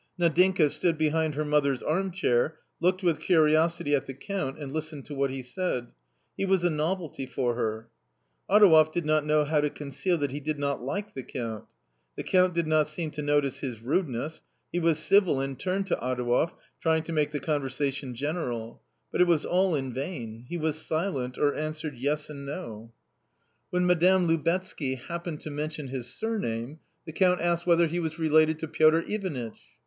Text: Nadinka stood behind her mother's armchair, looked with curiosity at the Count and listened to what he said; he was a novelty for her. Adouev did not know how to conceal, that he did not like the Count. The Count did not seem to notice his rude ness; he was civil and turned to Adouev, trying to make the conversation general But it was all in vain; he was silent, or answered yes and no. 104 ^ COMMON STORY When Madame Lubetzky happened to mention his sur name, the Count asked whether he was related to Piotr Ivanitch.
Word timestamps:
Nadinka 0.19 0.67
stood 0.71 0.97
behind 0.97 1.35
her 1.35 1.45
mother's 1.45 1.83
armchair, 1.83 2.57
looked 2.79 3.03
with 3.03 3.19
curiosity 3.19 3.93
at 3.93 4.07
the 4.07 4.15
Count 4.15 4.57
and 4.57 4.73
listened 4.73 5.05
to 5.05 5.13
what 5.13 5.29
he 5.29 5.43
said; 5.43 5.91
he 6.35 6.43
was 6.43 6.63
a 6.63 6.71
novelty 6.71 7.27
for 7.27 7.53
her. 7.53 7.87
Adouev 8.49 8.91
did 8.91 9.05
not 9.05 9.27
know 9.27 9.45
how 9.45 9.61
to 9.61 9.69
conceal, 9.69 10.17
that 10.17 10.31
he 10.31 10.39
did 10.39 10.57
not 10.57 10.81
like 10.81 11.13
the 11.13 11.21
Count. 11.21 11.65
The 12.15 12.23
Count 12.23 12.55
did 12.55 12.65
not 12.65 12.87
seem 12.87 13.11
to 13.11 13.21
notice 13.21 13.59
his 13.59 13.79
rude 13.83 14.09
ness; 14.09 14.41
he 14.71 14.79
was 14.79 14.97
civil 14.97 15.39
and 15.39 15.59
turned 15.59 15.85
to 15.85 15.97
Adouev, 16.03 16.53
trying 16.81 17.03
to 17.03 17.13
make 17.13 17.29
the 17.29 17.39
conversation 17.39 18.15
general 18.15 18.81
But 19.11 19.21
it 19.21 19.27
was 19.27 19.45
all 19.45 19.75
in 19.75 19.93
vain; 19.93 20.47
he 20.49 20.57
was 20.57 20.81
silent, 20.81 21.37
or 21.37 21.53
answered 21.53 21.95
yes 21.95 22.27
and 22.27 22.43
no. 22.43 22.91
104 23.69 23.69
^ 23.69 23.69
COMMON 23.69 23.69
STORY 23.69 23.69
When 23.69 23.85
Madame 23.85 24.27
Lubetzky 24.27 24.95
happened 24.95 25.41
to 25.41 25.51
mention 25.51 25.89
his 25.89 26.11
sur 26.11 26.39
name, 26.39 26.79
the 27.05 27.13
Count 27.13 27.39
asked 27.39 27.67
whether 27.67 27.85
he 27.85 27.99
was 27.99 28.17
related 28.17 28.57
to 28.57 28.67
Piotr 28.67 29.01
Ivanitch. 29.07 29.59